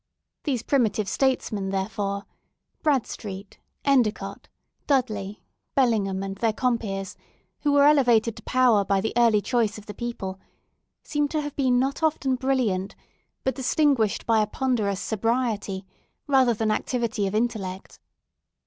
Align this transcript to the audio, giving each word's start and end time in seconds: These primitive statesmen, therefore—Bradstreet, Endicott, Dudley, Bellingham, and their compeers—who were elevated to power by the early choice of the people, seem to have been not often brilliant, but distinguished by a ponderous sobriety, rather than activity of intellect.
These 0.45 0.63
primitive 0.63 1.07
statesmen, 1.07 1.69
therefore—Bradstreet, 1.69 3.59
Endicott, 3.85 4.49
Dudley, 4.87 5.43
Bellingham, 5.75 6.23
and 6.23 6.35
their 6.37 6.53
compeers—who 6.53 7.71
were 7.71 7.85
elevated 7.85 8.35
to 8.35 8.41
power 8.41 8.83
by 8.83 8.99
the 8.99 9.13
early 9.15 9.41
choice 9.41 9.77
of 9.77 9.85
the 9.85 9.93
people, 9.93 10.39
seem 11.03 11.27
to 11.27 11.41
have 11.41 11.55
been 11.55 11.77
not 11.77 12.01
often 12.01 12.33
brilliant, 12.35 12.95
but 13.43 13.53
distinguished 13.53 14.25
by 14.25 14.41
a 14.41 14.47
ponderous 14.47 14.99
sobriety, 14.99 15.85
rather 16.25 16.55
than 16.55 16.71
activity 16.71 17.27
of 17.27 17.35
intellect. 17.35 17.99